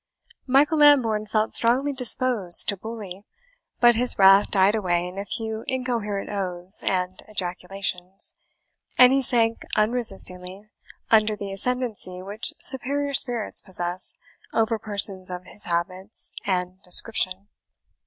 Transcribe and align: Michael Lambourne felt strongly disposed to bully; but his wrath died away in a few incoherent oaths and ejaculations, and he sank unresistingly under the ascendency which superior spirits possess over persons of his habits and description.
Michael 0.47 0.79
Lambourne 0.79 1.27
felt 1.27 1.53
strongly 1.53 1.93
disposed 1.93 2.67
to 2.69 2.75
bully; 2.75 3.23
but 3.79 3.93
his 3.95 4.17
wrath 4.17 4.49
died 4.49 4.73
away 4.73 5.05
in 5.07 5.19
a 5.19 5.25
few 5.25 5.63
incoherent 5.67 6.27
oaths 6.27 6.83
and 6.83 7.21
ejaculations, 7.27 8.33
and 8.97 9.13
he 9.13 9.21
sank 9.21 9.59
unresistingly 9.75 10.63
under 11.11 11.35
the 11.35 11.51
ascendency 11.51 12.19
which 12.23 12.53
superior 12.57 13.13
spirits 13.13 13.61
possess 13.61 14.15
over 14.53 14.79
persons 14.79 15.29
of 15.29 15.43
his 15.43 15.65
habits 15.65 16.31
and 16.47 16.81
description. 16.81 17.49